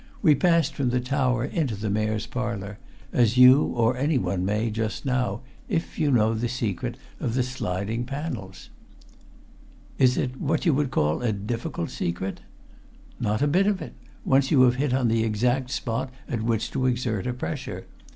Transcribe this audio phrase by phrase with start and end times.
[0.23, 2.79] We passed from the tower into the Mayor's Parlour
[3.13, 8.05] as you or anyone may, just now, if you know the secret of the sliding
[8.05, 8.71] panels."
[9.99, 12.41] "Is it what you would call a difficult secret?"
[13.19, 13.93] "Not a bit of it
[14.25, 17.85] once you have hit on the exact spot at which to exert a pressure.